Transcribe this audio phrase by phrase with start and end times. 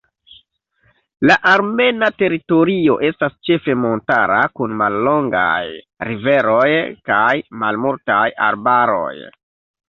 [1.31, 5.61] La armena teritorio estas ĉefe montara, kun mallongaj
[6.11, 6.65] riveroj
[7.11, 7.29] kaj
[7.67, 9.15] malmultaj arbaroj.